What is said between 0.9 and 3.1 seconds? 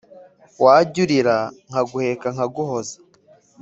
urira nkaguheka nkaguhoza